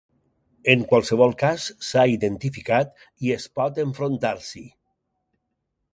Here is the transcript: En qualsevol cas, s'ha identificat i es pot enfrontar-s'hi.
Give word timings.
En 0.71 0.85
qualsevol 0.93 1.35
cas, 1.41 1.67
s'ha 1.89 2.07
identificat 2.13 2.97
i 3.27 3.35
es 3.39 3.47
pot 3.59 3.79
enfrontar-s'hi. 3.87 4.67